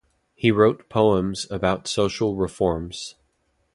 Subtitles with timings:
[0.33, 3.13] He wrote poems about social reforms.